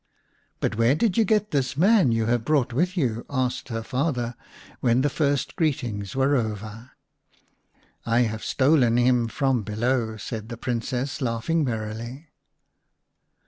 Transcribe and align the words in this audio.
"But 0.61 0.77
where 0.79 0.95
did 0.95 1.15
you 1.15 1.23
get 1.23 1.51
this 1.51 1.77
man 1.77 2.11
you 2.11 2.25
have 2.25 2.43
brought 2.43 2.73
with 2.73 2.97
you?" 2.97 3.23
asked 3.29 3.69
her 3.69 3.83
father 3.83 4.35
when 4.79 5.01
the 5.01 5.11
first 5.11 5.55
greetings 5.55 6.15
were 6.15 6.35
over." 6.35 6.93
I 8.03 8.21
have 8.21 8.43
stolen 8.43 8.97
him 8.97 9.27
from 9.27 9.61
below," 9.61 10.17
said 10.17 10.49
the 10.49 10.57
Princess, 10.57 11.21
laughing 11.21 11.63
merrily. 11.63 12.29